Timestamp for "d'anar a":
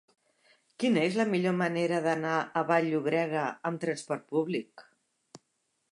2.07-2.65